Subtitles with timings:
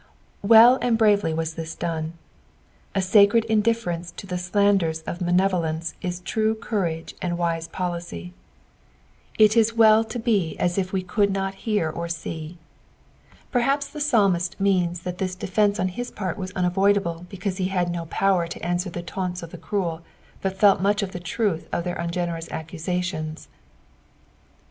[0.41, 2.13] Well and bravely was this done.
[2.95, 8.01] A ucred indifference to the slanders of malevolence is true courage and wise 321 EXPoeinoKS
[8.01, 8.31] of the psalks.
[8.33, 9.37] policj.
[9.45, 12.57] It is well to b« la if we could not hear or se«.
[13.53, 17.91] Perhapo Ihe {iralmut means that this dcaftieaa on hia part whs unaroiduble because he had
[17.91, 20.01] nu power to answer the taunts of the cruel,
[20.41, 23.49] but felt much of the truth of their ungeDenxu accusations.